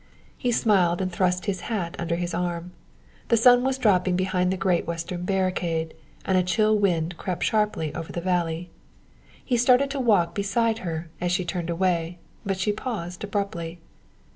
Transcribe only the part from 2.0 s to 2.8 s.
his arm.